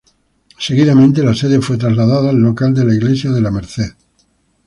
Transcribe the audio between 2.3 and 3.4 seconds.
al local de la iglesia de